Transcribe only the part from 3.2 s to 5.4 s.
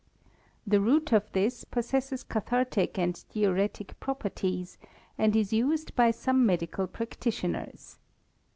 diuretic properties, and